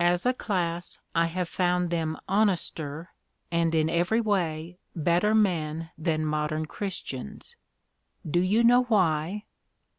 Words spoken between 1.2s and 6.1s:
have found them honester, and in every way better men